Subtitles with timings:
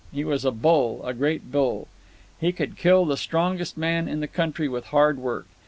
[0.11, 1.87] He was a bull, a great bull.
[2.39, 5.45] He could kill the strongest man in the country with hard work.